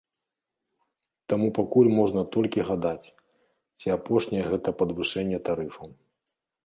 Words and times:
Таму 1.33 1.47
пакуль 1.57 1.89
можна 1.99 2.21
толькі 2.35 2.65
гадаць, 2.69 3.07
ці 3.83 3.87
апошняе 3.97 4.43
гэта 4.51 4.69
падвышэнне 4.81 5.37
тарыфаў. 5.51 5.89